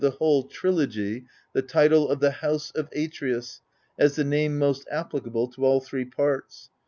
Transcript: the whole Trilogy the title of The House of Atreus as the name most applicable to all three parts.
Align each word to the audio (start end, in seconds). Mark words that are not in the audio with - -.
the 0.01 0.09
whole 0.09 0.41
Trilogy 0.47 1.27
the 1.53 1.61
title 1.61 2.09
of 2.09 2.19
The 2.19 2.31
House 2.31 2.71
of 2.71 2.89
Atreus 2.91 3.61
as 3.99 4.15
the 4.15 4.23
name 4.23 4.57
most 4.57 4.87
applicable 4.91 5.49
to 5.49 5.63
all 5.63 5.79
three 5.79 6.05
parts. 6.05 6.71